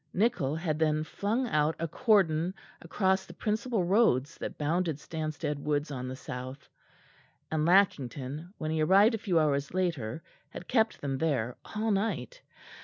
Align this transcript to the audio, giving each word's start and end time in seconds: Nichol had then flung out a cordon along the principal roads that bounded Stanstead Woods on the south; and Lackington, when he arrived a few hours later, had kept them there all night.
Nichol 0.15 0.55
had 0.55 0.79
then 0.79 1.03
flung 1.03 1.47
out 1.49 1.75
a 1.77 1.87
cordon 1.87 2.55
along 2.81 3.17
the 3.27 3.35
principal 3.35 3.83
roads 3.83 4.35
that 4.39 4.57
bounded 4.57 4.97
Stanstead 4.99 5.59
Woods 5.59 5.91
on 5.91 6.07
the 6.07 6.15
south; 6.15 6.67
and 7.51 7.67
Lackington, 7.67 8.51
when 8.57 8.71
he 8.71 8.81
arrived 8.81 9.13
a 9.13 9.19
few 9.19 9.37
hours 9.39 9.75
later, 9.75 10.23
had 10.49 10.67
kept 10.67 11.01
them 11.01 11.19
there 11.19 11.55
all 11.75 11.91
night. 11.91 12.41